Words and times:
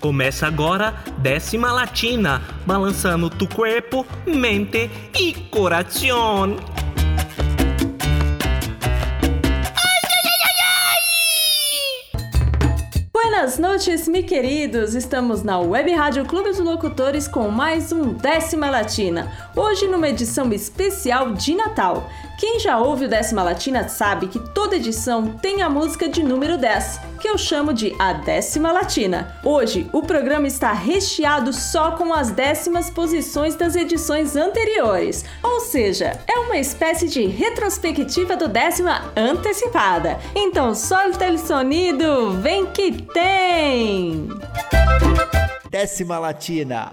Começa 0.00 0.46
agora 0.46 0.94
décima 1.18 1.72
latina, 1.72 2.40
balançando 2.64 3.28
tu 3.28 3.48
corpo, 3.48 4.06
mente 4.24 4.88
e 5.18 5.32
coração. 5.50 6.56
Buenas 13.12 13.58
noites, 13.58 14.06
me 14.06 14.22
queridos! 14.22 14.94
Estamos 14.94 15.42
na 15.42 15.58
Web 15.58 15.92
Rádio 15.92 16.24
Clube 16.24 16.50
dos 16.50 16.60
Locutores 16.60 17.26
com 17.26 17.48
mais 17.48 17.90
um 17.90 18.12
Décima 18.12 18.70
Latina. 18.70 19.32
Hoje 19.56 19.88
numa 19.88 20.08
edição 20.08 20.52
especial 20.52 21.32
de 21.32 21.56
Natal. 21.56 22.08
Quem 22.38 22.60
já 22.60 22.78
ouve 22.78 23.06
o 23.06 23.08
Décima 23.08 23.42
Latina 23.42 23.88
sabe 23.88 24.28
que 24.28 24.38
toda 24.38 24.76
edição 24.76 25.36
tem 25.38 25.60
a 25.60 25.68
música 25.68 26.08
de 26.08 26.22
número 26.22 26.56
10, 26.56 27.00
que 27.20 27.28
eu 27.28 27.36
chamo 27.36 27.74
de 27.74 27.92
a 27.98 28.12
Décima 28.12 28.70
Latina. 28.70 29.36
Hoje, 29.42 29.90
o 29.92 30.02
programa 30.02 30.46
está 30.46 30.72
recheado 30.72 31.52
só 31.52 31.96
com 31.96 32.14
as 32.14 32.30
décimas 32.30 32.90
posições 32.90 33.56
das 33.56 33.74
edições 33.74 34.36
anteriores, 34.36 35.24
ou 35.42 35.58
seja, 35.58 36.16
é 36.28 36.38
uma 36.38 36.56
espécie 36.56 37.08
de 37.08 37.26
retrospectiva 37.26 38.36
do 38.36 38.46
décima 38.46 39.12
antecipada. 39.16 40.20
Então, 40.32 40.76
solta 40.76 41.28
o 41.32 41.38
sonido, 41.38 42.38
vem 42.40 42.66
que 42.66 43.02
tem! 43.02 44.28
Décima 45.68 46.20
Latina. 46.20 46.92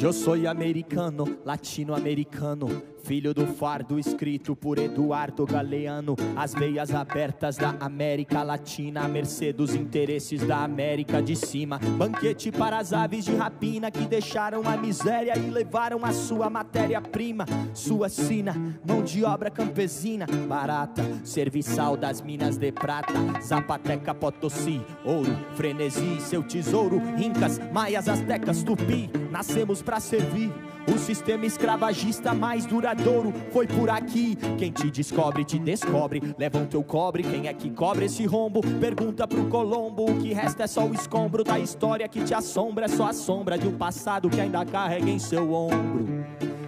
Eu 0.00 0.12
sou 0.12 0.36
americano, 0.46 1.38
latino-americano, 1.44 2.68
filho 3.08 3.32
do 3.32 3.46
fardo 3.46 3.98
escrito 3.98 4.54
por 4.54 4.78
Eduardo 4.78 5.46
Galeano. 5.46 6.14
As 6.36 6.52
veias 6.52 6.94
abertas 6.94 7.56
da 7.56 7.74
América 7.80 8.42
Latina, 8.42 9.00
à 9.00 9.08
mercê 9.08 9.50
dos 9.50 9.74
interesses 9.74 10.46
da 10.46 10.62
América 10.62 11.22
de 11.22 11.34
cima. 11.34 11.78
Banquete 11.96 12.52
para 12.52 12.76
as 12.76 12.92
aves 12.92 13.24
de 13.24 13.34
rapina 13.34 13.90
que 13.90 14.04
deixaram 14.04 14.68
a 14.68 14.76
miséria 14.76 15.38
e 15.38 15.48
levaram 15.48 16.04
a 16.04 16.12
sua 16.12 16.50
matéria-prima. 16.50 17.46
Sua 17.72 18.10
sina, 18.10 18.54
mão 18.86 19.02
de 19.02 19.24
obra 19.24 19.50
campesina, 19.50 20.26
barata, 20.46 21.02
serviçal 21.24 21.96
das 21.96 22.20
minas 22.20 22.58
de 22.58 22.70
prata. 22.70 23.14
Zapateca, 23.42 24.14
Potosí, 24.14 24.82
ouro, 25.02 25.34
frenesi, 25.54 26.20
seu 26.20 26.42
tesouro. 26.42 27.00
Incas, 27.16 27.58
maias, 27.72 28.06
astecas, 28.06 28.62
tupi, 28.62 29.08
nascemos 29.30 29.80
para 29.80 29.98
servir. 29.98 30.52
O 30.94 30.98
sistema 30.98 31.44
escravagista 31.44 32.32
mais 32.32 32.64
duradouro 32.64 33.32
foi 33.52 33.66
por 33.66 33.90
aqui. 33.90 34.36
Quem 34.56 34.72
te 34.72 34.90
descobre, 34.90 35.44
te 35.44 35.58
descobre. 35.58 36.34
Leva 36.38 36.58
o 36.58 36.66
teu 36.66 36.82
cobre, 36.82 37.22
quem 37.22 37.46
é 37.46 37.52
que 37.52 37.70
cobre 37.70 38.06
esse 38.06 38.24
rombo? 38.24 38.60
Pergunta 38.80 39.26
pro 39.28 39.46
Colombo. 39.48 40.10
O 40.10 40.18
que 40.18 40.32
resta 40.32 40.64
é 40.64 40.66
só 40.66 40.86
o 40.86 40.94
escombro 40.94 41.44
da 41.44 41.58
história 41.58 42.08
que 42.08 42.24
te 42.24 42.32
assombra. 42.32 42.86
É 42.86 42.88
só 42.88 43.08
a 43.08 43.12
sombra 43.12 43.58
de 43.58 43.68
um 43.68 43.76
passado 43.76 44.30
que 44.30 44.40
ainda 44.40 44.64
carrega 44.64 45.10
em 45.10 45.18
seu 45.18 45.52
ombro. 45.52 46.06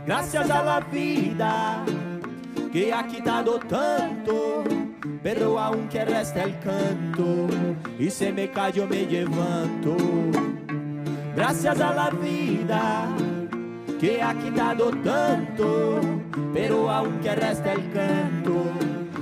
Graças 0.04 0.50
a 0.50 0.62
la 0.62 0.80
vida 0.80 1.84
que 2.72 2.92
ha 2.92 3.02
quitado 3.04 3.58
tanto. 3.58 4.64
Pero 5.22 5.58
aunque 5.58 6.04
resta 6.04 6.42
el 6.42 6.58
canto 6.60 7.46
y 7.98 8.10
se 8.10 8.32
me 8.32 8.50
cayó 8.50 8.86
me 8.86 9.04
levanto. 9.04 9.96
Gracias 11.34 11.80
a 11.80 11.94
la 11.94 12.10
vida 12.10 13.08
que 14.01 14.23
ha 14.23 14.33
quitado 14.34 14.91
tanto, 15.05 16.01
pero 16.55 16.91
aunque 16.91 17.34
resta 17.34 17.75
el 17.75 17.93
canto 17.93 18.65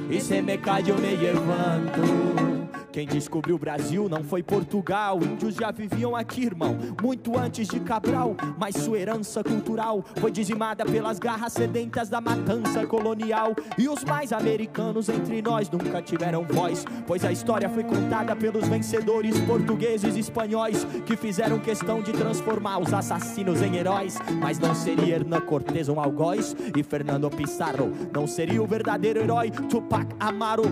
y 0.08 0.20
se 0.20 0.40
me 0.40 0.60
cayó 0.60 0.94
me 0.98 1.16
levanto. 1.16 2.57
Quem 2.92 3.06
descobriu 3.06 3.56
o 3.56 3.58
Brasil 3.58 4.08
não 4.08 4.24
foi 4.24 4.42
Portugal. 4.42 5.18
Índios 5.22 5.54
já 5.54 5.70
viviam 5.70 6.16
aqui, 6.16 6.44
irmão, 6.44 6.76
muito 7.02 7.38
antes 7.38 7.68
de 7.68 7.80
Cabral. 7.80 8.34
Mas 8.58 8.76
sua 8.76 8.98
herança 8.98 9.44
cultural 9.44 10.04
foi 10.16 10.30
dizimada 10.30 10.84
pelas 10.84 11.18
garras 11.18 11.52
sedentas 11.52 12.08
da 12.08 12.20
matança 12.20 12.86
colonial. 12.86 13.54
E 13.76 13.88
os 13.88 14.04
mais 14.04 14.32
americanos 14.32 15.08
entre 15.08 15.42
nós 15.42 15.70
nunca 15.70 16.00
tiveram 16.00 16.44
voz, 16.44 16.84
pois 17.06 17.24
a 17.24 17.32
história 17.32 17.68
foi 17.68 17.84
contada 17.84 18.34
pelos 18.34 18.66
vencedores 18.66 19.38
portugueses 19.40 20.16
e 20.16 20.20
espanhóis 20.20 20.84
que 21.04 21.16
fizeram 21.16 21.58
questão 21.58 22.02
de 22.02 22.12
transformar 22.12 22.78
os 22.78 22.92
assassinos 22.92 23.60
em 23.62 23.76
heróis. 23.76 24.18
Mas 24.40 24.58
não 24.58 24.74
seria 24.74 25.16
Hernan 25.16 25.40
Cortés 25.40 25.88
um 25.88 26.00
algoz 26.00 26.56
e 26.76 26.82
Fernando 26.82 27.28
Pizarro 27.30 27.92
não 28.12 28.26
seria 28.26 28.62
o 28.62 28.66
verdadeiro 28.66 29.20
herói 29.20 29.50
Tupac 29.50 30.06
Amaro 30.18 30.62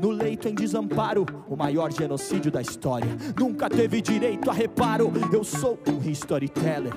no 0.00 0.10
leito 0.10 0.48
em 0.48 0.54
desamparo. 0.54 1.24
O 1.48 1.56
maior 1.64 1.90
genocídio 1.90 2.52
da 2.52 2.60
história. 2.60 3.08
Nunca 3.38 3.70
teve 3.70 4.02
direito 4.02 4.50
a 4.50 4.52
reparo. 4.52 5.10
Eu 5.32 5.42
sou 5.42 5.78
um 5.88 6.10
storyteller. 6.10 6.92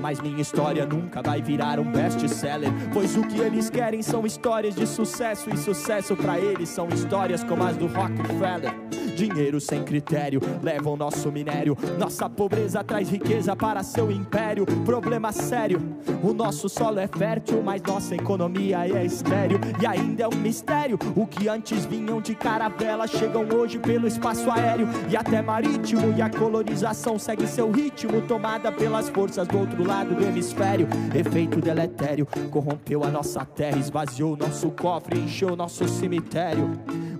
Mas 0.00 0.20
minha 0.20 0.40
história 0.40 0.86
nunca 0.86 1.20
vai 1.20 1.42
virar 1.42 1.80
um 1.80 1.90
best-seller. 1.90 2.70
Pois 2.92 3.16
o 3.16 3.26
que 3.26 3.40
eles 3.40 3.68
querem 3.68 4.00
são 4.00 4.24
histórias 4.24 4.76
de 4.76 4.86
sucesso. 4.86 5.50
E 5.50 5.56
sucesso 5.56 6.14
para 6.14 6.38
eles 6.38 6.68
são 6.68 6.88
histórias 6.88 7.42
como 7.42 7.64
as 7.64 7.76
do 7.76 7.88
Rockefeller. 7.88 8.72
Dinheiro 9.14 9.60
sem 9.60 9.82
critério 9.82 10.40
leva 10.62 10.88
o 10.88 10.96
nosso 10.96 11.30
minério. 11.30 11.76
Nossa 11.98 12.28
pobreza 12.28 12.82
traz 12.82 13.10
riqueza 13.10 13.54
para 13.54 13.82
seu 13.82 14.10
império. 14.10 14.64
Problema 14.84 15.32
sério: 15.32 15.80
o 16.22 16.32
nosso 16.32 16.68
solo 16.68 16.98
é 16.98 17.06
fértil, 17.06 17.62
mas 17.62 17.82
nossa 17.82 18.14
economia 18.14 18.86
é 18.86 19.04
estéreo. 19.04 19.60
E 19.80 19.86
ainda 19.86 20.24
é 20.24 20.28
um 20.28 20.38
mistério: 20.38 20.98
o 21.14 21.26
que 21.26 21.48
antes 21.48 21.84
vinham 21.84 22.20
de 22.20 22.34
caravela 22.34 23.06
chegam 23.06 23.46
hoje 23.54 23.78
pelo 23.78 24.06
espaço 24.06 24.50
aéreo 24.50 24.88
e 25.10 25.16
até 25.16 25.42
marítimo. 25.42 26.14
E 26.16 26.22
a 26.22 26.30
colonização 26.30 27.18
segue 27.18 27.46
seu 27.46 27.70
ritmo, 27.70 28.22
tomada 28.22 28.72
pelas 28.72 29.08
forças 29.08 29.46
do 29.46 29.58
outro 29.58 29.86
lado 29.86 30.14
do 30.14 30.24
hemisfério. 30.24 30.88
Efeito 31.14 31.60
deletério 31.60 32.26
corrompeu 32.50 33.04
a 33.04 33.10
nossa 33.10 33.44
terra, 33.44 33.78
esvaziou 33.78 34.36
nosso 34.36 34.70
cofre, 34.70 35.18
encheu 35.18 35.54
nosso 35.54 35.86
cemitério. 35.88 36.70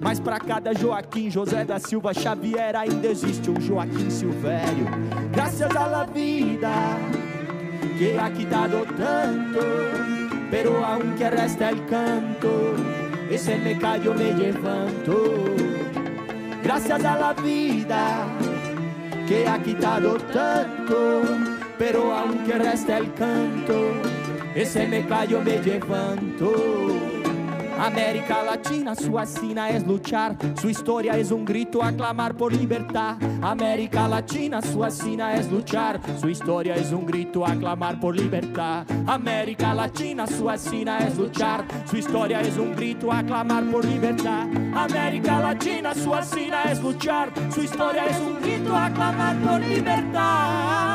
Mas 0.00 0.18
para 0.18 0.40
cada 0.40 0.74
Joaquim 0.74 1.30
José 1.30 1.64
da 1.64 1.78
Silva 1.82 2.14
Xavier 2.14 2.76
ainda 2.76 3.08
existe 3.08 3.50
um 3.50 3.60
Joaquim 3.60 4.08
Silvério. 4.08 4.86
Graças 5.32 5.74
a 5.76 5.86
la 5.86 6.04
vida 6.04 6.96
que 7.98 8.16
ha 8.18 8.30
quitado 8.30 8.86
tanto, 8.96 9.60
pero 10.50 10.84
aunque 10.84 11.28
resta 11.28 11.70
el 11.70 11.84
canto, 11.86 12.74
ese 13.30 13.56
me 13.58 13.76
callo 13.78 14.14
me 14.14 14.32
levanto. 14.32 15.54
Gracias 16.62 17.04
a 17.04 17.16
la 17.16 17.32
vida 17.34 18.26
que 19.26 19.46
ha 19.46 19.58
quitado 19.62 20.16
tanto, 20.32 21.22
pero 21.78 22.12
aunque 22.12 22.52
resta 22.58 22.98
el 22.98 23.12
canto, 23.14 23.92
ese 24.54 24.86
me 24.86 25.04
callo 25.06 25.40
me 25.42 25.58
levanto. 25.58 27.01
América 27.82 28.44
Latina, 28.44 28.94
sua 28.94 29.26
sina 29.26 29.70
es 29.70 29.84
luchar, 29.84 30.36
su 30.60 30.70
historia 30.70 31.18
es 31.18 31.32
un 31.32 31.44
grito 31.44 31.82
a 31.82 31.90
clamar 31.90 32.36
por 32.36 32.52
libertad. 32.52 33.16
América 33.42 34.06
Latina, 34.06 34.62
sua 34.62 34.88
sina 34.88 35.34
es 35.34 35.50
luchar, 35.50 36.00
su 36.20 36.28
historia 36.28 36.76
es 36.76 36.92
un 36.92 37.04
grito 37.04 37.44
a 37.44 37.56
clamar 37.56 37.98
por 37.98 38.14
libertad. 38.14 38.86
América 39.08 39.74
Latina, 39.74 40.28
sua 40.28 40.56
sina 40.56 40.98
es 40.98 41.18
luchar, 41.18 41.64
su 41.90 41.96
historia 41.96 42.40
es 42.40 42.56
un 42.56 42.76
grito 42.76 43.10
a 43.10 43.24
clamar 43.24 43.64
por 43.64 43.84
libertad. 43.84 44.46
América 44.74 45.40
Latina, 45.40 45.92
sua 45.92 46.22
sina 46.22 46.62
es 46.70 46.80
luchar, 46.80 47.32
su 47.52 47.62
historia 47.62 48.06
es 48.06 48.20
un 48.20 48.40
grito 48.40 48.76
a 48.76 48.90
clamar 48.90 49.36
por 49.40 49.60
libertad. 49.60 50.91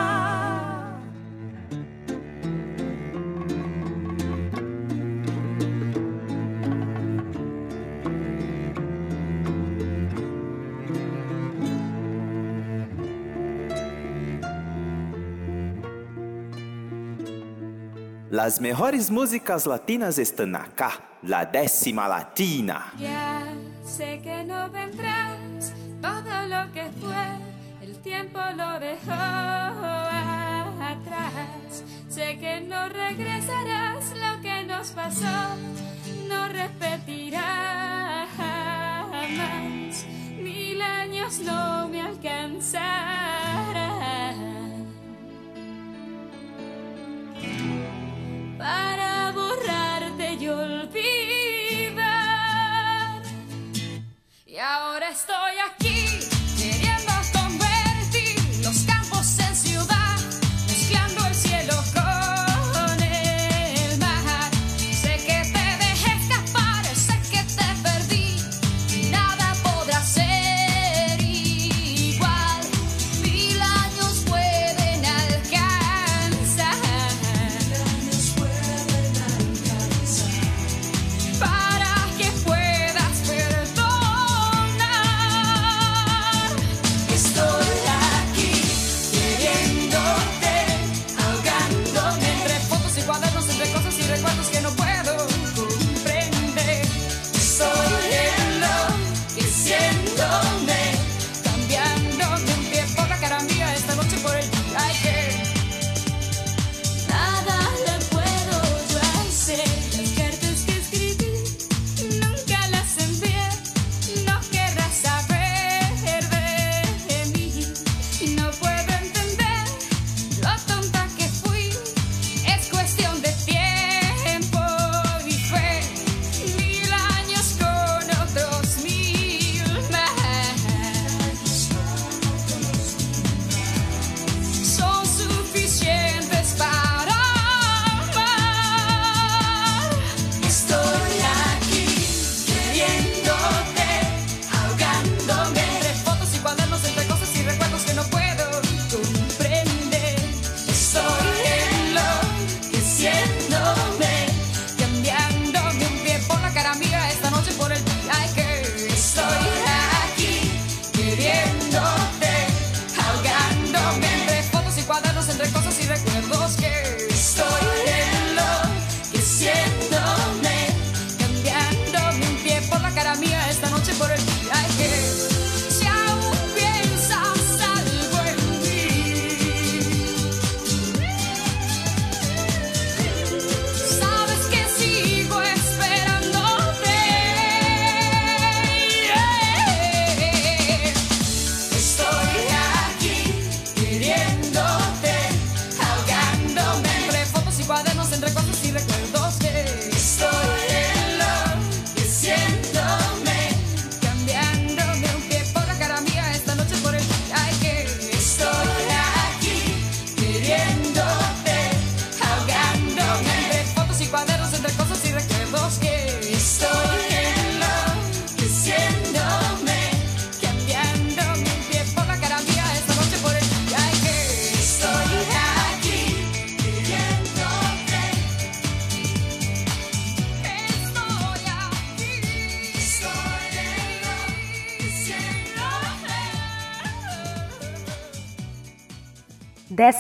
Las 18.37 18.61
mejores 18.61 19.09
músicas 19.09 19.65
latinas 19.65 20.19
están 20.19 20.55
acá, 20.55 20.91
la 21.23 21.43
décima 21.43 22.07
latina. 22.07 22.93
Ya 22.99 23.41
sé 23.83 24.21
que 24.21 24.43
no 24.43 24.69
vendrás, 24.69 25.73
todo 25.99 26.45
lo 26.45 26.71
que 26.71 26.87
fue, 27.01 27.25
el 27.81 27.97
tiempo 28.03 28.39
lo 28.55 28.79
dejó 28.79 29.11
atrás. 30.91 31.83
Sé 32.09 32.37
que 32.37 32.61
no 32.61 32.87
regresarás, 32.89 34.13
lo 34.13 34.39
que 34.43 34.65
nos 34.65 34.91
pasó 34.91 35.57
no 36.29 36.47
repetirá 36.47 38.27
jamás. 38.37 40.05
Mil 40.39 40.79
años 40.79 41.39
no 41.39 41.87
me 41.87 42.03
alcanzarán 42.03 44.66
para 48.67 49.31
borrarte 49.31 50.33
y 50.33 50.49
olvidar. 50.49 52.01
Y 54.45 54.57
ahora 54.57 55.09
estoy 55.09 55.55
aquí. 55.69 55.86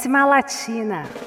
Décima 0.07 0.25
Latina. 0.25 1.26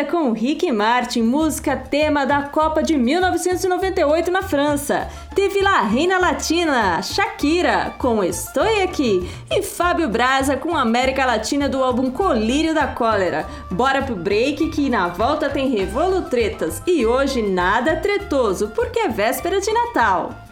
Com 0.00 0.32
Rick 0.32 0.72
Martin, 0.72 1.20
música 1.20 1.76
tema 1.76 2.24
da 2.24 2.44
Copa 2.44 2.82
de 2.82 2.96
1998 2.96 4.30
na 4.30 4.42
França. 4.42 5.06
Teve 5.34 5.60
La 5.60 5.82
Reina 5.82 6.18
Latina, 6.18 7.02
Shakira, 7.02 7.94
com 7.98 8.24
Estou 8.24 8.64
Aqui. 8.82 9.28
E 9.50 9.62
Fábio 9.62 10.08
Braza 10.08 10.56
com 10.56 10.74
América 10.74 11.26
Latina 11.26 11.68
do 11.68 11.84
álbum 11.84 12.10
Colírio 12.10 12.74
da 12.74 12.86
Cólera. 12.86 13.46
Bora 13.70 14.00
pro 14.00 14.16
break 14.16 14.70
que 14.70 14.88
na 14.88 15.08
volta 15.08 15.50
tem 15.50 15.68
Revolu 15.68 16.22
Tretas. 16.22 16.82
E 16.86 17.04
hoje 17.04 17.42
nada 17.42 17.96
tretoso, 17.96 18.68
porque 18.74 18.98
é 18.98 19.08
véspera 19.08 19.60
de 19.60 19.70
Natal. 19.70 20.51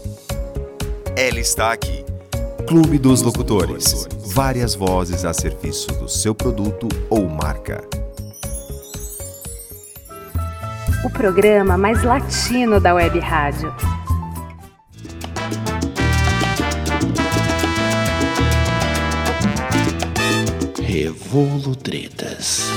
Ela 1.15 1.39
está 1.39 1.73
aqui. 1.73 2.05
Clube 2.65 2.97
dos 2.97 3.21
Locutores. 3.21 4.07
Várias 4.33 4.73
vozes 4.75 5.25
a 5.25 5.33
serviço 5.33 5.91
do 5.99 6.07
seu 6.07 6.33
produto 6.33 6.87
ou 7.09 7.27
marca. 7.27 7.83
O 11.03 11.09
programa 11.09 11.77
mais 11.77 12.01
latino 12.01 12.79
da 12.79 12.93
Web 12.93 13.19
Rádio. 13.19 13.73
Revolo 20.81 21.75
Tretas. 21.75 22.67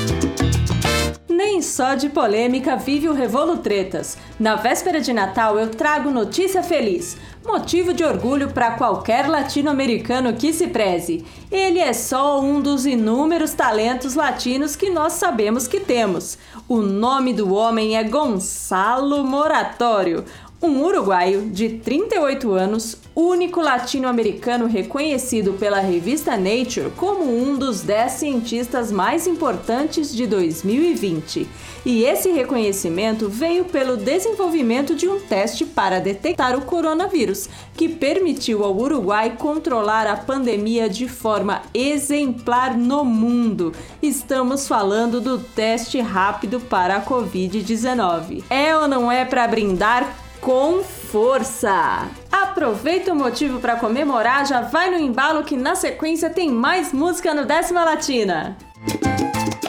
Nem 1.37 1.61
só 1.61 1.97
de 1.97 2.09
polêmica 2.09 2.77
vive 2.77 3.09
o 3.09 3.13
Revolo 3.13 3.57
Tretas. 3.57 4.17
Na 4.39 4.55
véspera 4.55 5.01
de 5.01 5.13
Natal 5.13 5.59
eu 5.59 5.69
trago 5.69 6.09
notícia 6.09 6.63
feliz, 6.63 7.17
motivo 7.45 7.93
de 7.93 8.05
orgulho 8.05 8.53
para 8.53 8.77
qualquer 8.77 9.29
latino-americano 9.29 10.35
que 10.35 10.53
se 10.53 10.69
preze. 10.69 11.25
Ele 11.51 11.81
é 11.81 11.93
só 11.93 12.41
um 12.41 12.61
dos 12.61 12.87
inúmeros 12.87 13.53
talentos 13.53 14.15
latinos 14.15 14.77
que 14.77 14.91
nós 14.91 15.15
sabemos 15.15 15.67
que 15.67 15.81
temos. 15.81 16.39
O 16.69 16.77
nome 16.77 17.33
do 17.33 17.53
homem 17.53 17.97
é 17.97 18.05
Gonçalo 18.05 19.25
Moratório, 19.25 20.25
um 20.65 20.83
uruguaio 20.83 21.43
de 21.43 21.69
38 21.69 22.53
anos, 22.53 22.97
único 23.15 23.61
latino-americano 23.61 24.67
reconhecido 24.67 25.53
pela 25.53 25.79
revista 25.79 26.37
Nature 26.37 26.91
como 26.97 27.25
um 27.25 27.55
dos 27.55 27.83
10 27.83 28.13
cientistas 28.13 28.91
mais 28.91 29.27
importantes 29.27 30.15
de 30.15 30.27
2020. 30.27 31.47
E 31.85 32.05
esse 32.05 32.31
reconhecimento 32.33 33.29
veio 33.29 33.67
pelo 33.67 33.97
desenvolvimento 33.97 34.95
de 34.95 35.07
um 35.07 35.21
teste 35.21 35.67
para 35.67 36.01
detectar 36.01 36.57
o 36.57 36.63
coronavírus, 36.63 37.49
que 37.77 37.89
permitiu 37.89 38.65
ao 38.65 38.75
Uruguai 38.75 39.37
controlar 39.39 40.07
a 40.07 40.17
pandemia 40.17 40.89
de 40.89 41.07
forma 41.07 41.63
exemplar 41.75 42.77
no 42.77 43.05
mundo. 43.05 43.73
Estamos 44.03 44.67
falando 44.67 45.21
do 45.21 45.39
teste 45.39 46.01
rápido 46.01 46.59
para 46.59 46.97
a 46.97 47.05
Covid-19. 47.05 48.45
É 48.49 48.75
ou 48.75 48.89
não 48.89 49.13
é 49.13 49.25
para 49.27 49.47
brindar 49.47 50.24
com 50.45 50.85
força. 50.85 52.07
Aproveita 52.31 53.15
o 53.15 53.17
motivo 53.17 53.61
para 53.61 53.77
comemorar, 53.77 54.47
já 54.47 54.61
vai 54.61 54.91
no 54.91 54.99
embalo 54.99 55.43
que 55.43 55.57
na 55.57 55.75
sequência 55.75 56.29
tem 56.29 56.51
mais 56.51 56.93
música 56.93 57.33
no 57.33 57.47
Décima 57.47 57.83
Latina. 57.83 58.55
Triste, 58.85 59.64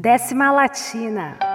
Décima 0.00 0.52
Latina. 0.52 1.47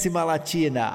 décima 0.00 0.24
latina. 0.24 0.94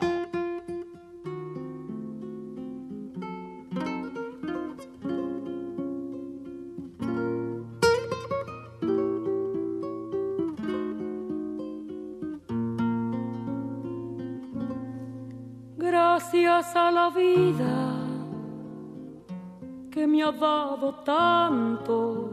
Gracias 15.77 16.75
a 16.75 16.89
la 16.89 17.11
vida 17.11 17.93
que 19.91 20.07
me 20.07 20.23
ha 20.23 20.31
dado 20.31 20.95
tanto, 21.03 22.31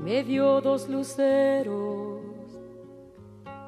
me 0.00 0.22
dio 0.22 0.60
dos 0.60 0.88
luces 0.88 1.43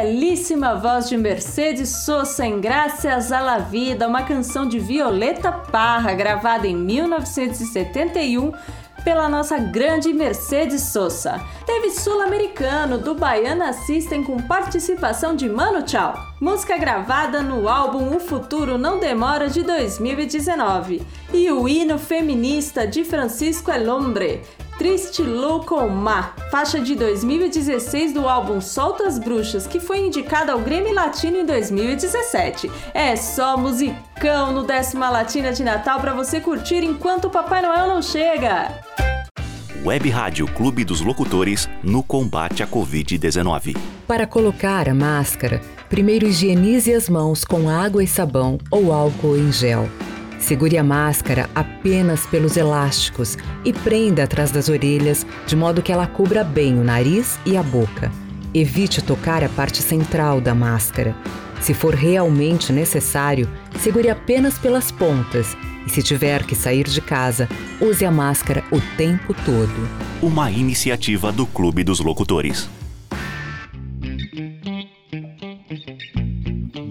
Belíssima 0.00 0.76
voz 0.76 1.10
de 1.10 1.16
Mercedes 1.18 1.90
Sosa 1.90 2.46
em 2.46 2.58
Graças 2.58 3.30
a 3.30 3.38
la 3.38 3.58
Vida, 3.58 4.08
uma 4.08 4.22
canção 4.22 4.66
de 4.66 4.78
Violeta 4.78 5.52
Parra, 5.52 6.14
gravada 6.14 6.66
em 6.66 6.74
1971 6.74 8.50
pela 9.04 9.28
nossa 9.28 9.58
grande 9.58 10.10
Mercedes 10.10 10.84
Sosa. 10.84 11.38
Teve 11.66 11.90
sul-americano 11.90 12.96
do 12.96 13.14
Baiana 13.14 13.74
System 13.74 14.24
com 14.24 14.38
participação 14.38 15.36
de 15.36 15.50
Mano 15.50 15.82
Tchau. 15.82 16.14
Música 16.40 16.78
gravada 16.78 17.42
no 17.42 17.68
álbum 17.68 18.16
O 18.16 18.20
Futuro 18.20 18.78
Não 18.78 18.98
Demora 18.98 19.50
de 19.50 19.62
2019. 19.62 21.02
E 21.30 21.50
o 21.50 21.68
hino 21.68 21.98
feminista 21.98 22.86
de 22.86 23.04
Francisco 23.04 23.70
El 23.70 23.94
Hombre, 23.94 24.42
Triste 24.80 25.22
Louco 25.22 25.86
Ma, 25.90 26.32
faixa 26.50 26.80
de 26.80 26.94
2016 26.94 28.14
do 28.14 28.26
álbum 28.26 28.62
Soltas 28.62 29.18
Bruxas, 29.18 29.66
que 29.66 29.78
foi 29.78 29.98
indicada 29.98 30.52
ao 30.52 30.58
Grêmio 30.58 30.94
Latino 30.94 31.36
em 31.36 31.44
2017. 31.44 32.70
É 32.94 33.14
só 33.14 33.58
musicão 33.58 34.54
no 34.54 34.62
décima 34.62 35.10
Latina 35.10 35.52
de 35.52 35.62
Natal 35.62 36.00
para 36.00 36.14
você 36.14 36.40
curtir 36.40 36.82
enquanto 36.82 37.26
o 37.26 37.30
Papai 37.30 37.60
Noel 37.60 37.88
não 37.88 38.00
chega. 38.00 38.72
Web 39.84 40.08
Rádio 40.08 40.46
Clube 40.46 40.82
dos 40.82 41.02
Locutores 41.02 41.68
no 41.82 42.02
combate 42.02 42.62
à 42.62 42.66
Covid-19. 42.66 43.76
Para 44.06 44.26
colocar 44.26 44.88
a 44.88 44.94
máscara, 44.94 45.60
primeiro 45.90 46.26
higienize 46.26 46.94
as 46.94 47.06
mãos 47.06 47.44
com 47.44 47.68
água 47.68 48.02
e 48.02 48.06
sabão 48.06 48.56
ou 48.70 48.94
álcool 48.94 49.36
em 49.36 49.52
gel. 49.52 49.90
Segure 50.40 50.78
a 50.78 50.82
máscara 50.82 51.48
apenas 51.54 52.26
pelos 52.26 52.56
elásticos 52.56 53.36
e 53.64 53.72
prenda 53.72 54.24
atrás 54.24 54.50
das 54.50 54.68
orelhas 54.68 55.24
de 55.46 55.54
modo 55.54 55.82
que 55.82 55.92
ela 55.92 56.06
cubra 56.06 56.42
bem 56.42 56.78
o 56.78 56.82
nariz 56.82 57.38
e 57.46 57.56
a 57.56 57.62
boca. 57.62 58.10
Evite 58.52 59.00
tocar 59.00 59.44
a 59.44 59.48
parte 59.50 59.80
central 59.82 60.40
da 60.40 60.54
máscara. 60.54 61.14
Se 61.60 61.74
for 61.74 61.94
realmente 61.94 62.72
necessário, 62.72 63.48
segure 63.78 64.08
apenas 64.08 64.58
pelas 64.58 64.90
pontas 64.90 65.56
e, 65.86 65.90
se 65.90 66.02
tiver 66.02 66.44
que 66.44 66.56
sair 66.56 66.88
de 66.88 67.00
casa, 67.00 67.48
use 67.80 68.04
a 68.04 68.10
máscara 68.10 68.64
o 68.72 68.80
tempo 68.96 69.34
todo. 69.44 69.88
Uma 70.22 70.50
iniciativa 70.50 71.30
do 71.30 71.46
Clube 71.46 71.84
dos 71.84 72.00
Locutores. 72.00 72.79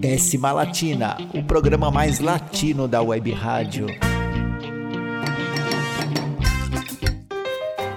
Décima 0.00 0.50
Latina, 0.50 1.18
o 1.34 1.42
programa 1.42 1.90
mais 1.90 2.20
latino 2.20 2.88
da 2.88 3.02
web 3.02 3.30
rádio. 3.32 3.86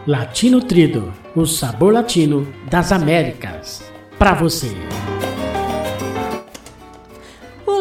Latino 0.05 0.61
Trido, 0.61 1.13
o 1.33 1.45
sabor 1.45 1.93
latino 1.93 2.45
das 2.69 2.91
Américas. 2.91 3.89
Para 4.19 4.33
você. 4.33 4.75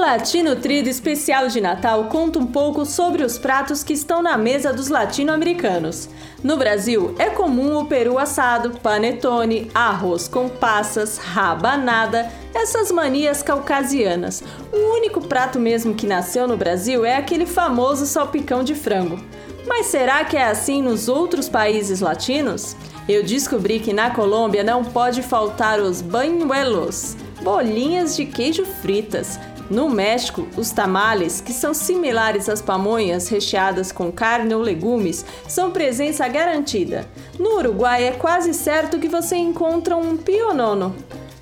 Latino 0.03 0.57
Trido 0.57 0.89
Especial 0.89 1.47
de 1.47 1.61
Natal 1.61 2.07
conta 2.07 2.37
um 2.37 2.45
pouco 2.45 2.85
sobre 2.85 3.23
os 3.23 3.39
pratos 3.39 3.85
que 3.85 3.93
estão 3.93 4.21
na 4.21 4.37
mesa 4.37 4.73
dos 4.73 4.89
latino-americanos. 4.89 6.09
No 6.43 6.57
Brasil, 6.57 7.15
é 7.21 7.31
comum 7.31 7.79
o 7.79 7.87
peru 7.87 8.19
assado, 8.19 8.81
panetone, 8.81 9.71
arroz 9.73 10.27
com 10.27 10.49
passas, 10.49 11.19
rabanada, 11.19 12.29
essas 12.53 12.91
manias 12.91 13.45
caucasianas. 13.45 14.43
O 14.73 14.97
único 14.97 15.21
prato 15.21 15.61
mesmo 15.61 15.95
que 15.95 16.05
nasceu 16.05 16.49
no 16.49 16.57
Brasil 16.57 17.05
é 17.05 17.17
aquele 17.17 17.47
famoso 17.47 18.05
salpicão 18.05 18.65
de 18.65 18.75
frango. 18.75 19.21
Mas 19.69 19.87
será 19.87 20.25
que 20.25 20.37
é 20.37 20.43
assim 20.43 20.83
nos 20.83 21.09
outros 21.09 21.49
países 21.49 22.01
latinos? 22.01 22.75
Eu 23.09 23.23
descobri 23.23 23.79
que 23.79 23.93
na 23.93 24.11
Colômbia 24.11 24.65
não 24.65 24.83
pode 24.83 25.23
faltar 25.23 25.79
os 25.79 26.03
banhuelos, 26.03 27.17
bolinhas 27.41 28.17
de 28.17 28.27
queijo 28.27 28.65
fritas. 28.65 29.39
No 29.71 29.89
México, 29.89 30.47
os 30.57 30.71
tamales, 30.71 31.41
que 31.41 31.53
são 31.53 31.73
similares 31.73 32.49
às 32.49 32.61
pamonhas 32.61 33.29
recheadas 33.29 33.91
com 33.91 34.13
carne 34.13 34.55
ou 34.55 34.61
legumes, 34.61 35.25
são 35.49 35.71
presença 35.71 36.27
garantida. 36.29 37.09
No 37.39 37.57
Uruguai, 37.57 38.05
é 38.05 38.13
quase 38.13 38.53
certo 38.53 38.99
que 38.99 39.09
você 39.09 39.37
encontra 39.37 39.97
um 39.97 40.17
pionono, 40.17 40.95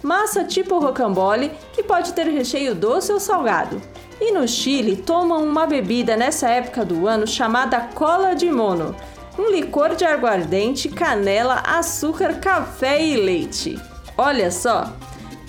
massa 0.02 0.44
tipo 0.44 0.78
rocambole 0.78 1.50
que 1.72 1.82
pode 1.82 2.12
ter 2.12 2.26
recheio 2.26 2.74
doce 2.74 3.12
ou 3.12 3.20
salgado. 3.20 3.80
E 4.20 4.32
no 4.32 4.46
Chile, 4.46 4.96
tomam 4.96 5.42
uma 5.42 5.66
bebida 5.66 6.16
nessa 6.16 6.48
época 6.48 6.84
do 6.84 7.06
ano 7.06 7.26
chamada 7.26 7.80
cola 7.80 8.34
de 8.34 8.50
mono, 8.50 8.94
um 9.38 9.50
licor 9.50 9.96
de 9.96 10.04
aguardente, 10.04 10.88
canela, 10.88 11.62
açúcar, 11.66 12.34
café 12.38 13.02
e 13.02 13.16
leite. 13.16 13.80
Olha 14.18 14.50
só! 14.50 14.92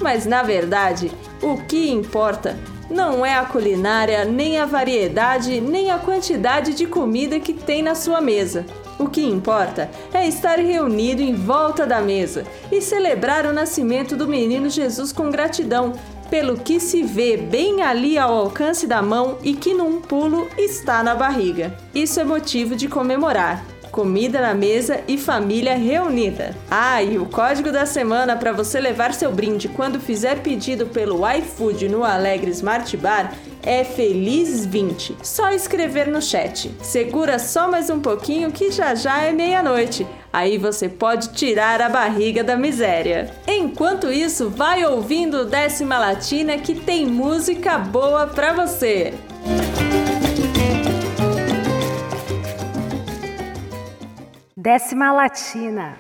Mas 0.02 0.26
na 0.26 0.42
verdade, 0.42 1.12
o 1.42 1.58
que 1.58 1.90
importa 1.90 2.58
não 2.90 3.26
é 3.26 3.36
a 3.36 3.46
culinária, 3.46 4.26
nem 4.26 4.60
a 4.60 4.66
variedade, 4.66 5.62
nem 5.62 5.92
a 5.92 5.98
quantidade 5.98 6.74
de 6.74 6.86
comida 6.86 7.40
que 7.40 7.54
tem 7.54 7.82
na 7.82 7.96
sua 7.96 8.20
mesa. 8.20 8.66
O 9.00 9.08
que 9.08 9.24
importa 9.24 9.90
é 10.14 10.28
estar 10.28 10.60
reunido 10.60 11.22
em 11.22 11.34
volta 11.34 11.88
da 11.88 12.02
mesa 12.02 12.46
e 12.72 12.82
celebrar 12.82 13.46
o 13.46 13.54
nascimento 13.54 14.16
do 14.16 14.28
menino 14.28 14.70
Jesus 14.70 15.12
com 15.12 15.32
gratidão, 15.32 15.94
pelo 16.30 16.58
que 16.58 16.80
se 16.80 17.02
vê 17.02 17.36
bem 17.36 17.82
ali 17.82 18.18
ao 18.18 18.34
alcance 18.34 18.86
da 18.88 19.02
mão 19.02 19.38
e 19.44 19.54
que 19.54 19.74
num 19.74 20.00
pulo 20.00 20.48
está 20.58 21.02
na 21.04 21.16
barriga. 21.16 21.76
Isso 21.96 22.20
é 22.20 22.24
motivo 22.24 22.76
de 22.76 22.88
comemorar 22.88 23.64
comida 23.92 24.42
na 24.42 24.54
mesa 24.54 25.02
e 25.08 25.18
família 25.18 25.76
reunida. 25.76 26.56
Ah, 26.70 27.04
e 27.04 27.18
o 27.18 27.26
código 27.26 27.72
da 27.72 27.86
semana 27.86 28.36
para 28.36 28.52
você 28.52 28.80
levar 28.80 29.14
seu 29.14 29.32
brinde 29.32 29.68
quando 29.68 30.00
fizer 30.00 30.42
pedido 30.42 30.86
pelo 30.88 31.30
iFood 31.30 31.90
no 31.90 32.04
Alegre 32.04 32.52
Smart 32.52 32.96
Bar 32.98 33.34
é 33.64 33.84
Feliz20. 33.84 35.16
Só 35.22 35.52
escrever 35.52 36.08
no 36.08 36.22
chat. 36.22 36.72
Segura 36.82 37.38
só 37.38 37.70
mais 37.70 37.90
um 37.90 38.00
pouquinho 38.00 38.52
que 38.52 38.72
já 38.72 38.96
já 38.96 39.22
é 39.22 39.32
meia-noite. 39.32 40.08
Aí 40.34 40.58
você 40.58 40.88
pode 40.88 41.34
tirar 41.34 41.82
a 41.82 41.90
barriga 41.90 42.44
da 42.44 42.56
miséria. 42.56 43.30
Enquanto 43.46 44.12
isso, 44.12 44.50
vai 44.50 44.86
ouvindo 44.86 45.46
Décima 45.46 46.00
Latina 46.00 46.58
que 46.58 46.74
tem 46.74 47.06
música 47.06 47.78
boa 47.78 48.26
para 48.28 48.54
você. 48.54 49.14
Décima 54.62 55.12
Latina. 55.12 55.98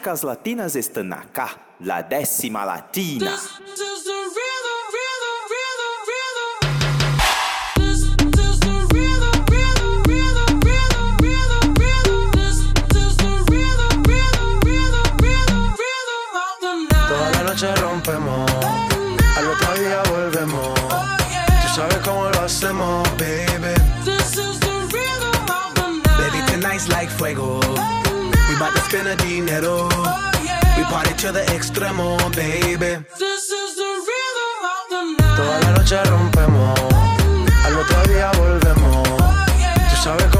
Músicas 0.00 0.24
latinas 0.24 0.76
están 0.76 1.12
acá, 1.12 1.74
la 1.80 2.02
décima 2.02 2.64
latina. 2.64 3.36
We 28.70 28.76
bout 28.76 28.84
to 28.84 28.90
spend 28.90 29.08
a 29.08 29.16
dinero. 29.16 29.88
We 30.76 30.84
party 30.84 31.14
to 31.22 31.32
the 31.32 31.42
extremo, 31.54 32.16
baby. 32.36 33.04
Toda 35.36 35.60
la 35.60 35.70
noche 35.72 35.96
rompemos, 36.04 36.78
al 37.64 37.76
otro 37.76 38.02
día 38.12 38.30
volvemos. 38.38 39.08
Tú 39.90 39.96
sabes 40.02 40.26
cómo 40.32 40.39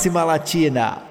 Décima 0.00 0.24
Latina. 0.24 1.09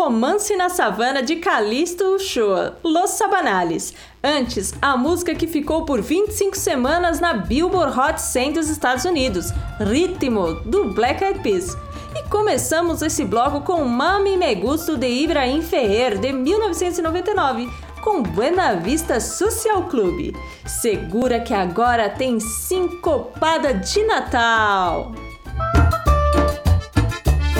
Romance 0.00 0.56
na 0.56 0.70
Savana 0.70 1.22
de 1.22 1.36
Calixto 1.36 2.14
Uchoa, 2.14 2.78
Los 2.82 3.10
Sabanales. 3.10 3.92
Antes, 4.24 4.72
a 4.80 4.96
música 4.96 5.34
que 5.34 5.46
ficou 5.46 5.84
por 5.84 6.00
25 6.00 6.56
semanas 6.56 7.20
na 7.20 7.34
Billboard 7.34 8.00
Hot 8.00 8.18
100 8.18 8.54
dos 8.54 8.70
Estados 8.70 9.04
Unidos, 9.04 9.52
Ritmo, 9.78 10.54
do 10.64 10.94
Black 10.94 11.22
Eyed 11.22 11.40
Peas. 11.40 11.76
E 12.16 12.26
começamos 12.30 13.02
esse 13.02 13.26
bloco 13.26 13.60
com 13.60 13.84
Mami 13.84 14.38
Me 14.38 14.54
Gusto 14.54 14.96
de 14.96 15.06
Ibrahim 15.06 15.60
Ferrer, 15.60 16.18
de 16.18 16.32
1999, 16.32 17.68
com 18.02 18.22
Buena 18.22 18.76
Vista 18.76 19.20
Social 19.20 19.82
Club. 19.82 20.34
Segura 20.64 21.40
que 21.40 21.52
agora 21.52 22.08
tem 22.08 22.40
Sincopada 22.40 23.74
de 23.74 24.02
Natal! 24.04 25.12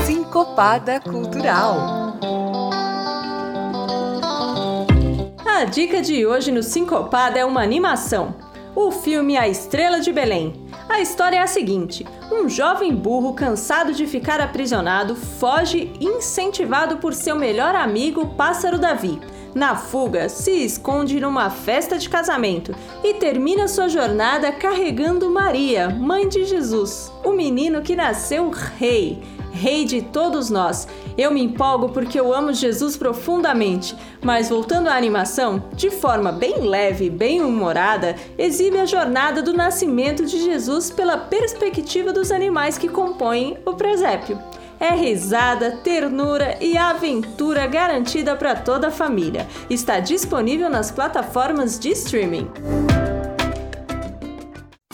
Sincopada 0.06 1.00
Cultural. 1.00 1.99
A 5.60 5.64
dica 5.66 6.00
de 6.00 6.24
hoje 6.24 6.50
no 6.50 6.62
Sincopada 6.62 7.38
é 7.38 7.44
uma 7.44 7.62
animação. 7.62 8.34
O 8.74 8.90
filme 8.90 9.36
A 9.36 9.46
Estrela 9.46 10.00
de 10.00 10.10
Belém. 10.10 10.54
A 10.88 11.02
história 11.02 11.36
é 11.36 11.42
a 11.42 11.46
seguinte: 11.46 12.06
um 12.32 12.48
jovem 12.48 12.96
burro 12.96 13.34
cansado 13.34 13.92
de 13.92 14.06
ficar 14.06 14.40
aprisionado 14.40 15.14
foge 15.14 15.92
incentivado 16.00 16.96
por 16.96 17.12
seu 17.12 17.36
melhor 17.36 17.74
amigo, 17.74 18.28
Pássaro 18.36 18.78
Davi. 18.78 19.20
Na 19.54 19.76
fuga, 19.76 20.30
se 20.30 20.64
esconde 20.64 21.20
numa 21.20 21.50
festa 21.50 21.98
de 21.98 22.08
casamento 22.08 22.74
e 23.04 23.12
termina 23.12 23.68
sua 23.68 23.86
jornada 23.86 24.50
carregando 24.50 25.28
Maria, 25.28 25.90
mãe 25.90 26.26
de 26.26 26.46
Jesus, 26.46 27.12
o 27.22 27.32
menino 27.32 27.82
que 27.82 27.94
nasceu 27.94 28.48
rei, 28.48 29.22
rei 29.52 29.84
de 29.84 30.00
todos 30.00 30.48
nós. 30.48 30.88
Eu 31.20 31.30
me 31.30 31.42
empolgo 31.42 31.90
porque 31.90 32.18
eu 32.18 32.32
amo 32.32 32.54
Jesus 32.54 32.96
profundamente, 32.96 33.94
mas 34.22 34.48
voltando 34.48 34.88
à 34.88 34.96
animação, 34.96 35.62
de 35.74 35.90
forma 35.90 36.32
bem 36.32 36.62
leve, 36.62 37.10
bem 37.10 37.42
humorada, 37.42 38.16
exibe 38.38 38.78
a 38.78 38.86
jornada 38.86 39.42
do 39.42 39.52
nascimento 39.52 40.24
de 40.24 40.42
Jesus 40.42 40.90
pela 40.90 41.18
perspectiva 41.18 42.10
dos 42.10 42.32
animais 42.32 42.78
que 42.78 42.88
compõem 42.88 43.58
o 43.66 43.74
presépio. 43.74 44.38
É 44.80 44.94
risada, 44.94 45.72
ternura 45.84 46.56
e 46.58 46.78
aventura 46.78 47.66
garantida 47.66 48.34
para 48.34 48.56
toda 48.56 48.88
a 48.88 48.90
família. 48.90 49.46
Está 49.68 50.00
disponível 50.00 50.70
nas 50.70 50.90
plataformas 50.90 51.78
de 51.78 51.90
streaming. 51.90 52.48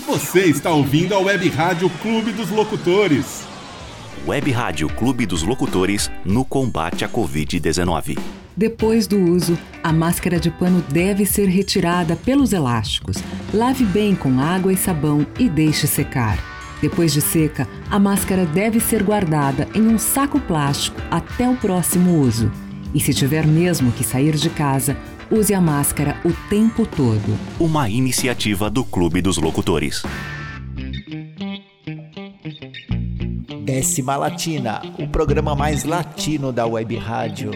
Você 0.04 0.40
está 0.40 0.72
ouvindo 0.72 1.14
a 1.14 1.20
Web 1.20 1.48
Rádio 1.50 1.88
Clube 2.02 2.32
dos 2.32 2.50
Locutores. 2.50 3.46
Web 4.26 4.50
Rádio 4.50 4.88
Clube 4.88 5.24
dos 5.24 5.44
Locutores 5.44 6.10
no 6.24 6.44
combate 6.44 7.04
à 7.04 7.08
Covid-19. 7.08 8.18
Depois 8.56 9.06
do 9.06 9.16
uso, 9.20 9.56
a 9.84 9.92
máscara 9.92 10.40
de 10.40 10.50
pano 10.50 10.82
deve 10.88 11.24
ser 11.24 11.46
retirada 11.46 12.16
pelos 12.16 12.52
elásticos. 12.52 13.18
Lave 13.54 13.84
bem 13.84 14.16
com 14.16 14.40
água 14.40 14.72
e 14.72 14.76
sabão 14.76 15.24
e 15.38 15.48
deixe 15.48 15.86
secar. 15.86 16.42
Depois 16.82 17.12
de 17.12 17.20
seca, 17.20 17.68
a 17.88 18.00
máscara 18.00 18.44
deve 18.44 18.80
ser 18.80 19.04
guardada 19.04 19.68
em 19.72 19.82
um 19.82 19.96
saco 19.96 20.40
plástico 20.40 21.00
até 21.08 21.48
o 21.48 21.54
próximo 21.54 22.18
uso. 22.18 22.50
E 22.92 22.98
se 22.98 23.14
tiver 23.14 23.46
mesmo 23.46 23.92
que 23.92 24.02
sair 24.02 24.34
de 24.34 24.50
casa, 24.50 24.96
use 25.30 25.54
a 25.54 25.60
máscara 25.60 26.20
o 26.24 26.32
tempo 26.48 26.84
todo. 26.84 27.38
Uma 27.60 27.88
iniciativa 27.88 28.68
do 28.68 28.84
Clube 28.84 29.22
dos 29.22 29.36
Locutores. 29.36 30.02
Décima 33.76 34.16
Latina, 34.16 34.80
o 34.98 35.06
programa 35.06 35.54
mais 35.54 35.84
latino 35.84 36.50
da 36.50 36.66
web 36.66 36.96
rádio. 36.96 37.50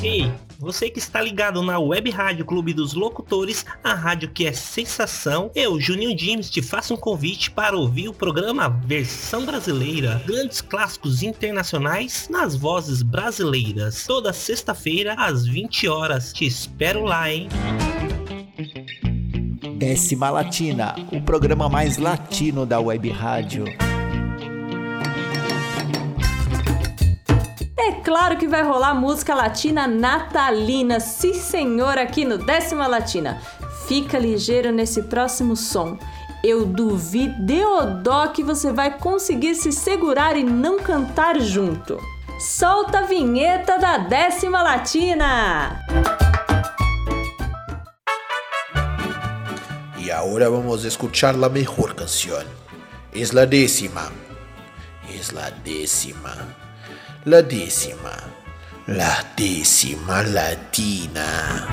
Ei, 0.00 0.32
você 0.56 0.88
que 0.88 1.00
está 1.00 1.20
ligado 1.20 1.60
na 1.60 1.76
Web 1.80 2.10
Rádio 2.10 2.44
Clube 2.44 2.72
dos 2.72 2.94
Locutores, 2.94 3.66
a 3.82 3.92
rádio 3.92 4.30
que 4.30 4.46
é 4.46 4.52
sensação, 4.52 5.50
eu, 5.52 5.80
Juninho 5.80 6.16
James, 6.16 6.48
te 6.48 6.62
faço 6.62 6.94
um 6.94 6.96
convite 6.96 7.50
para 7.50 7.76
ouvir 7.76 8.08
o 8.08 8.14
programa 8.14 8.68
Versão 8.68 9.44
Brasileira, 9.44 10.22
grandes 10.24 10.60
clássicos 10.60 11.24
internacionais 11.24 12.28
nas 12.30 12.54
vozes 12.54 13.02
brasileiras, 13.02 14.06
toda 14.06 14.32
sexta-feira 14.32 15.14
às 15.18 15.44
20 15.44 15.88
horas. 15.88 16.32
Te 16.32 16.46
espero 16.46 17.02
lá, 17.02 17.28
hein? 17.28 17.48
Décima 19.78 20.28
Latina, 20.28 20.96
o 21.12 21.22
programa 21.22 21.68
mais 21.68 21.98
latino 21.98 22.66
da 22.66 22.80
web 22.80 23.08
rádio. 23.10 23.64
É 27.78 27.92
claro 28.02 28.36
que 28.36 28.48
vai 28.48 28.64
rolar 28.64 28.92
música 28.94 29.36
latina 29.36 29.86
natalina, 29.86 30.98
sim 30.98 31.32
senhor, 31.32 31.96
aqui 31.96 32.24
no 32.24 32.38
Décima 32.38 32.88
Latina. 32.88 33.40
Fica 33.86 34.18
ligeiro 34.18 34.72
nesse 34.72 35.04
próximo 35.04 35.54
som. 35.54 35.96
Eu 36.42 36.66
duvido 36.66 37.38
que 38.34 38.42
você 38.42 38.72
vai 38.72 38.98
conseguir 38.98 39.54
se 39.54 39.70
segurar 39.70 40.36
e 40.36 40.42
não 40.42 40.80
cantar 40.80 41.38
junto. 41.38 41.98
Solta 42.40 42.98
a 42.98 43.02
vinheta 43.02 43.78
da 43.78 43.98
Décima 43.98 44.60
Latina! 44.60 45.84
Y 45.90 46.37
ahora 50.28 50.48
vamos 50.48 50.84
a 50.84 50.88
escuchar 50.88 51.36
la 51.36 51.48
mejor 51.48 51.94
canción. 51.94 52.44
Es 53.12 53.32
la 53.32 53.46
décima. 53.46 54.10
Es 55.18 55.32
la 55.32 55.50
décima. 55.50 56.34
La 57.24 57.40
décima. 57.42 58.12
La 58.86 59.24
décima 59.36 60.22
latina. 60.22 61.66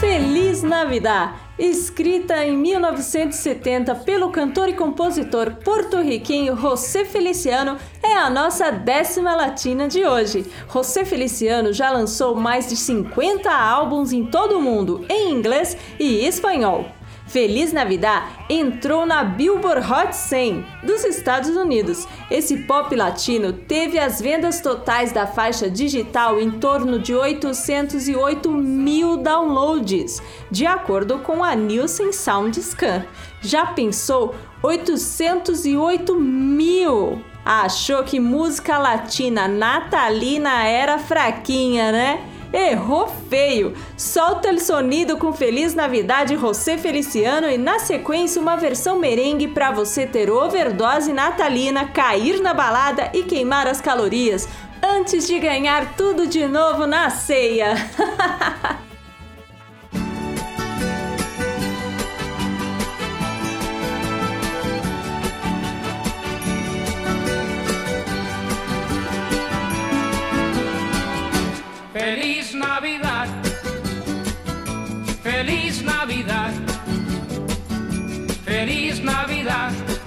Feliz 0.00 0.62
Navidad! 0.62 1.32
Escrita 1.58 2.46
em 2.46 2.56
1970 2.56 3.94
pelo 3.96 4.30
cantor 4.30 4.68
e 4.68 4.74
compositor 4.74 5.56
porto-riquenho 5.64 6.56
José 6.56 7.04
Feliciano, 7.04 7.76
é 8.00 8.14
a 8.14 8.30
nossa 8.30 8.70
décima 8.70 9.34
latina 9.34 9.88
de 9.88 10.06
hoje. 10.06 10.46
José 10.72 11.04
Feliciano 11.04 11.72
já 11.72 11.90
lançou 11.90 12.36
mais 12.36 12.68
de 12.68 12.76
50 12.76 13.50
álbuns 13.50 14.12
em 14.12 14.24
todo 14.24 14.56
o 14.58 14.62
mundo, 14.62 15.04
em 15.08 15.32
inglês 15.32 15.76
e 15.98 16.24
espanhol. 16.24 16.97
Feliz 17.28 17.72
Navidad 17.74 18.24
entrou 18.48 19.04
na 19.04 19.22
Billboard 19.22 19.86
Hot 19.90 20.16
100 20.16 20.64
dos 20.82 21.04
Estados 21.04 21.50
Unidos. 21.50 22.08
Esse 22.30 22.58
pop 22.64 22.94
latino 22.96 23.52
teve 23.52 23.98
as 23.98 24.20
vendas 24.20 24.60
totais 24.62 25.12
da 25.12 25.26
faixa 25.26 25.70
digital 25.70 26.40
em 26.40 26.52
torno 26.52 26.98
de 26.98 27.14
808 27.14 28.50
mil 28.50 29.18
downloads, 29.18 30.22
de 30.50 30.64
acordo 30.64 31.18
com 31.18 31.44
a 31.44 31.54
Nielsen 31.54 32.12
SoundScan. 32.12 33.04
Já 33.42 33.66
pensou? 33.66 34.34
808 34.62 36.14
mil! 36.18 37.22
Achou 37.44 38.02
que 38.04 38.18
música 38.18 38.78
latina 38.78 39.48
natalina 39.48 40.64
era 40.64 40.98
fraquinha, 40.98 41.92
né? 41.92 42.37
Errou 42.52 43.08
feio! 43.28 43.74
Solta 43.96 44.50
o 44.50 44.58
sonido 44.58 45.16
com 45.16 45.32
Feliz 45.32 45.74
Navidade 45.74 46.36
José 46.36 46.78
Feliciano 46.78 47.48
e 47.48 47.58
na 47.58 47.78
sequência 47.78 48.40
uma 48.40 48.56
versão 48.56 48.98
merengue 48.98 49.48
para 49.48 49.70
você 49.70 50.06
ter 50.06 50.30
overdose 50.30 51.12
natalina, 51.12 51.86
cair 51.86 52.40
na 52.40 52.54
balada 52.54 53.10
e 53.12 53.22
queimar 53.22 53.66
as 53.66 53.80
calorias 53.80 54.48
antes 54.82 55.26
de 55.26 55.38
ganhar 55.38 55.94
tudo 55.96 56.26
de 56.26 56.46
novo 56.46 56.86
na 56.86 57.10
ceia. 57.10 57.74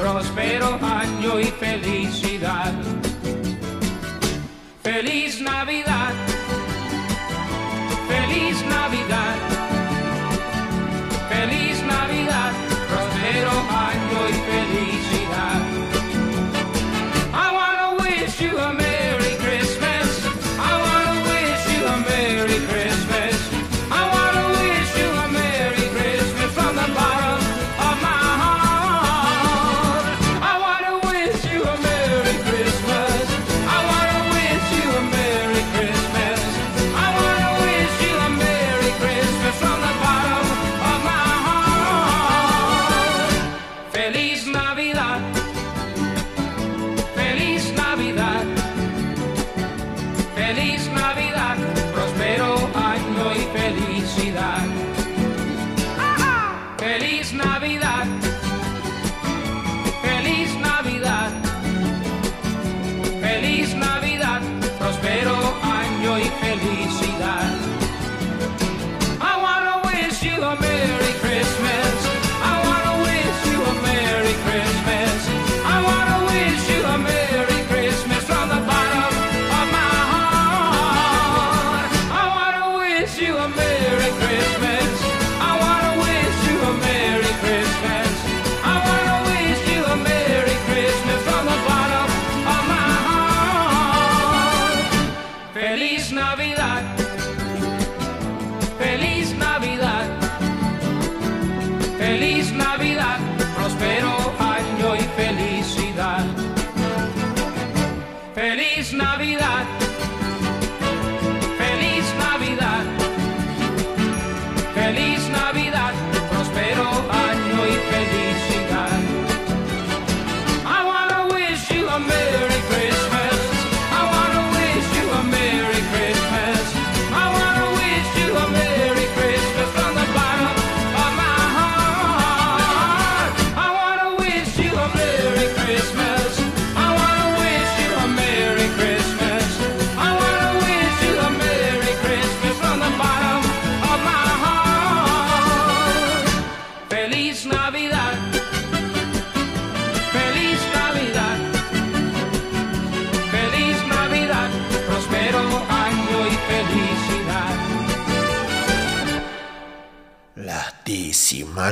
próspero 0.02 0.80
año 0.82 1.39
y 1.39 1.45
felicidad. 1.45 2.74
Feliz 4.82 5.39
Navidad, 5.39 6.14
feliz 8.08 8.66
Navidad. 8.66 9.51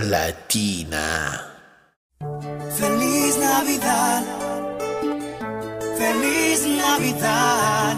latina. 0.02 1.46
Feliz 2.78 3.38
Navidad, 3.38 4.24
feliz 5.98 6.66
Navidad, 6.66 7.96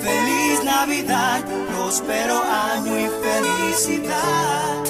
feliz 0.00 0.64
Navidad, 0.64 1.44
próspero 1.68 2.42
año 2.42 2.98
y 2.98 3.08
felicidad. 3.24 4.85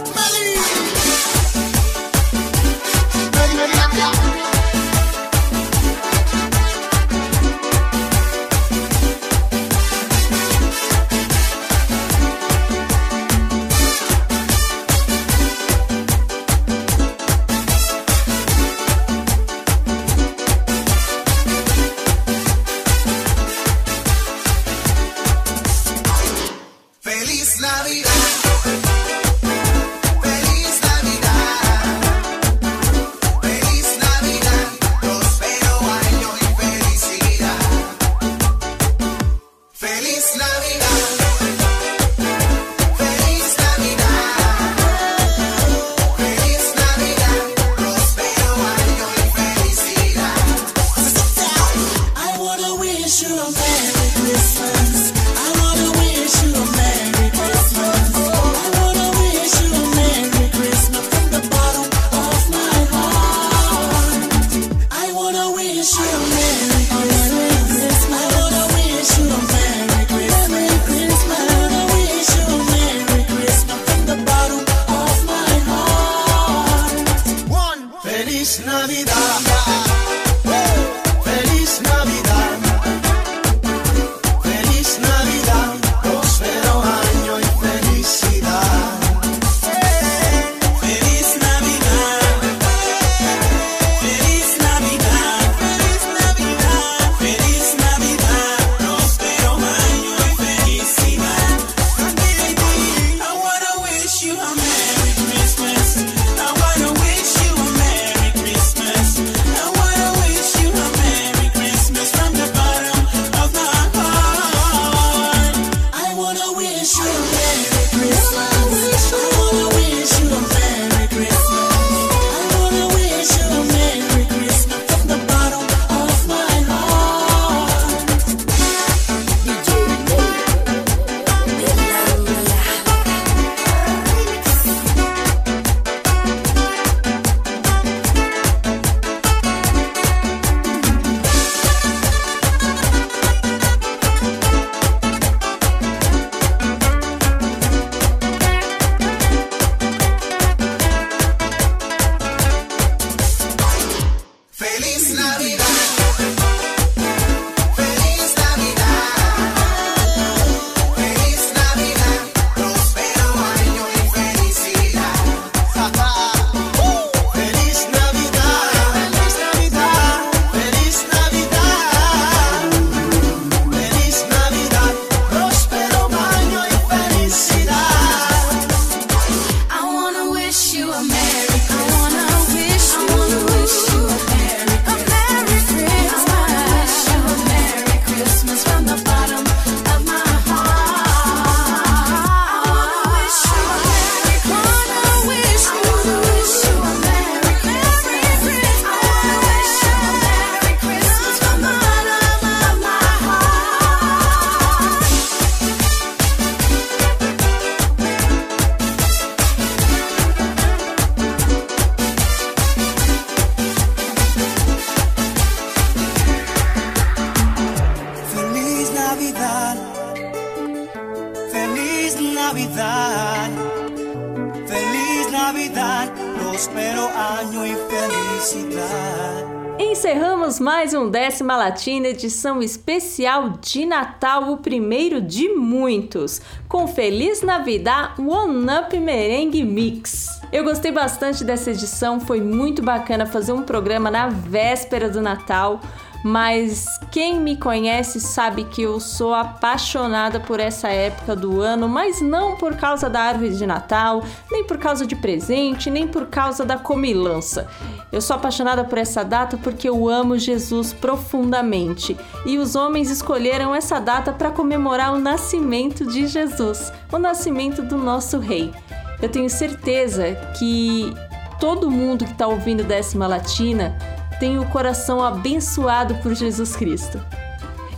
Décima 231.47 231.57
Latina, 231.59 232.09
edição 232.09 232.61
especial 232.61 233.51
de 233.61 233.87
Natal, 233.87 234.51
o 234.51 234.57
primeiro 234.57 235.21
de 235.21 235.49
muitos, 235.51 236.43
com 236.67 236.89
Feliz 236.89 237.41
Navidad 237.41 238.19
One 238.19 238.67
Up 238.69 238.99
Merengue 238.99 239.63
Mix. 239.63 240.41
Eu 240.51 240.65
gostei 240.65 240.91
bastante 240.91 241.45
dessa 241.45 241.71
edição, 241.71 242.19
foi 242.19 242.41
muito 242.41 242.83
bacana 242.83 243.27
fazer 243.27 243.53
um 243.53 243.63
programa 243.63 244.11
na 244.11 244.29
véspera 244.29 245.09
do 245.09 245.23
Natal, 245.23 245.81
mas 246.25 246.99
quem 247.13 247.39
me 247.39 247.57
conhece 247.57 248.21
sabe 248.21 248.65
que 248.65 248.83
eu 248.83 248.99
sou 248.99 249.33
apaixonada 249.33 250.41
por 250.41 250.59
essa 250.59 250.89
época 250.89 251.37
do 251.37 251.61
ano, 251.61 251.89
mas 251.89 252.21
não 252.21 252.57
por 252.57 252.75
causa 252.75 253.09
da 253.09 253.21
árvore 253.21 253.51
de 253.51 253.65
Natal, 253.65 254.25
nem 254.51 254.65
por 254.65 254.79
causa 254.79 255.07
de 255.07 255.15
presente, 255.15 255.91
nem 255.91 256.09
por 256.09 256.27
causa 256.27 256.65
da 256.65 256.77
comilança. 256.77 257.69
Eu 258.13 258.21
sou 258.21 258.37
apaixonada 258.37 258.85
por 258.85 258.99
essa 258.99 259.25
data 259.25 259.57
porque 259.57 259.89
eu 259.89 260.09
amo 260.09 260.39
Jesus 260.39 260.93
profundamente 260.93 262.17
e 262.45 262.57
os 262.57 262.77
homens 262.77 263.11
escolheram 263.11 263.75
essa 263.75 263.99
data 263.99 264.33
para 264.33 264.51
comemorar 264.51 265.13
o 265.13 265.19
nascimento 265.19 266.07
de 266.07 266.27
Jesus, 266.27 266.93
o 267.11 267.19
nascimento 267.19 267.83
do 267.83 267.99
nosso 267.99 268.39
Rei. 268.39 268.73
Eu 269.21 269.29
tenho 269.29 269.51
certeza 269.51 270.35
que 270.59 271.13
todo 271.59 271.91
mundo 271.91 272.25
que 272.25 272.33
está 272.33 272.47
ouvindo 272.47 272.85
Décima 272.85 273.27
Latina 273.27 273.97
tem 274.39 274.59
o 274.59 274.67
coração 274.67 275.23
abençoado 275.23 276.15
por 276.17 276.35
Jesus 276.35 276.77
Cristo. 276.77 277.21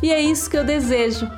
E 0.02 0.11
é 0.11 0.20
isso 0.20 0.48
que 0.48 0.56
eu 0.56 0.64
desejo 0.64 1.28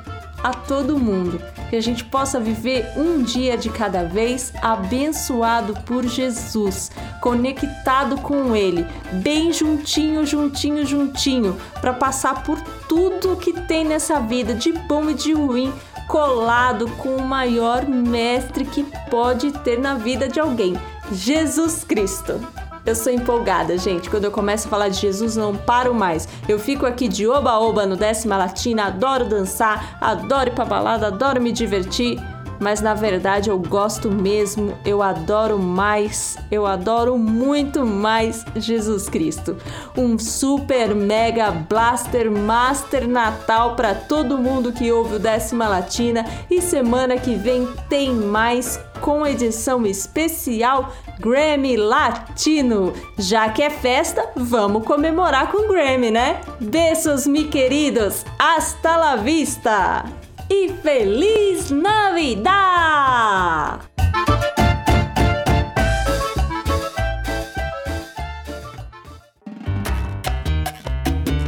a 0.43 0.53
todo 0.53 0.97
mundo, 0.97 1.41
que 1.71 1.77
a 1.77 1.81
gente 1.81 2.03
possa 2.03 2.37
viver 2.37 2.85
um 2.97 3.23
dia 3.23 3.57
de 3.57 3.69
cada 3.69 4.03
vez 4.03 4.51
abençoado 4.61 5.73
por 5.85 6.05
Jesus, 6.05 6.91
conectado 7.21 8.17
com 8.17 8.53
Ele, 8.53 8.85
bem 9.23 9.53
juntinho, 9.53 10.25
juntinho, 10.25 10.85
juntinho, 10.85 11.55
para 11.79 11.93
passar 11.93 12.43
por 12.43 12.59
tudo 12.89 13.37
que 13.37 13.53
tem 13.53 13.85
nessa 13.85 14.19
vida, 14.19 14.53
de 14.53 14.73
bom 14.73 15.09
e 15.09 15.13
de 15.13 15.31
ruim, 15.31 15.71
colado 16.09 16.89
com 16.97 17.15
o 17.15 17.25
maior 17.25 17.87
mestre 17.87 18.65
que 18.65 18.83
pode 19.09 19.53
ter 19.59 19.79
na 19.79 19.93
vida 19.93 20.27
de 20.27 20.41
alguém, 20.41 20.75
Jesus 21.09 21.85
Cristo. 21.85 22.60
Eu 22.85 22.95
sou 22.95 23.13
empolgada, 23.13 23.77
gente. 23.77 24.09
Quando 24.09 24.25
eu 24.25 24.31
começo 24.31 24.67
a 24.67 24.69
falar 24.69 24.89
de 24.89 24.99
Jesus, 24.99 25.35
não 25.35 25.55
paro 25.55 25.93
mais. 25.93 26.27
Eu 26.49 26.57
fico 26.57 26.85
aqui 26.85 27.07
de 27.07 27.27
oba-oba 27.27 27.85
no 27.85 27.95
décima 27.95 28.37
latina, 28.37 28.85
adoro 28.85 29.25
dançar, 29.25 29.97
adoro 30.01 30.49
ir 30.49 30.53
pra 30.53 30.65
balada, 30.65 31.07
adoro 31.07 31.39
me 31.39 31.51
divertir. 31.51 32.19
Mas 32.61 32.79
na 32.79 32.93
verdade 32.93 33.49
eu 33.49 33.57
gosto 33.57 34.11
mesmo, 34.11 34.77
eu 34.85 35.01
adoro 35.01 35.57
mais, 35.57 36.37
eu 36.51 36.67
adoro 36.67 37.17
muito 37.17 37.83
mais 37.87 38.45
Jesus 38.55 39.09
Cristo. 39.09 39.57
Um 39.97 40.19
super 40.19 40.93
mega 40.93 41.49
blaster 41.49 42.29
master 42.29 43.07
Natal 43.07 43.75
para 43.75 43.95
todo 43.95 44.37
mundo 44.37 44.71
que 44.71 44.91
ouve 44.91 45.15
o 45.15 45.19
décima 45.19 45.67
latina 45.67 46.23
e 46.51 46.61
semana 46.61 47.17
que 47.17 47.33
vem 47.33 47.67
tem 47.89 48.13
mais 48.13 48.79
com 49.01 49.25
edição 49.25 49.83
especial 49.87 50.93
Grammy 51.19 51.75
Latino. 51.75 52.93
Já 53.17 53.49
que 53.49 53.63
é 53.63 53.71
festa, 53.71 54.29
vamos 54.35 54.85
comemorar 54.85 55.51
com 55.51 55.67
Grammy, 55.67 56.11
né? 56.11 56.41
Beijos, 56.59 57.25
me 57.25 57.45
queridos. 57.45 58.23
Hasta 58.37 58.97
la 58.97 59.15
vista. 59.15 60.20
E 60.53 60.67
feliz 60.83 61.71
Navidad! 61.71 62.51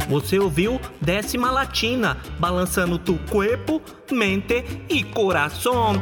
Você 0.08 0.38
ouviu 0.38 0.80
Décima 1.02 1.50
Latina, 1.50 2.16
balançando 2.38 2.98
tu 2.98 3.18
corpo, 3.30 3.82
mente 4.10 4.64
e 4.88 5.04
coração. 5.04 6.00